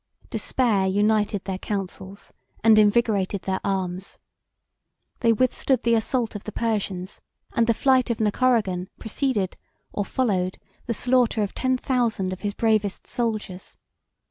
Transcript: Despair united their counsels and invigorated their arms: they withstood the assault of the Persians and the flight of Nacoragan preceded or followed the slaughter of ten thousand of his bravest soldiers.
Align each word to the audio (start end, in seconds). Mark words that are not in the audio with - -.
Despair 0.31 0.87
united 0.87 1.43
their 1.43 1.59
counsels 1.59 2.33
and 2.63 2.79
invigorated 2.79 3.43
their 3.43 3.59
arms: 3.63 4.17
they 5.19 5.31
withstood 5.31 5.83
the 5.83 5.93
assault 5.93 6.33
of 6.35 6.43
the 6.43 6.51
Persians 6.51 7.21
and 7.53 7.67
the 7.67 7.73
flight 7.75 8.09
of 8.09 8.19
Nacoragan 8.19 8.89
preceded 8.97 9.57
or 9.93 10.03
followed 10.03 10.57
the 10.87 10.95
slaughter 10.95 11.43
of 11.43 11.53
ten 11.53 11.77
thousand 11.77 12.33
of 12.33 12.41
his 12.41 12.55
bravest 12.55 13.05
soldiers. 13.05 13.77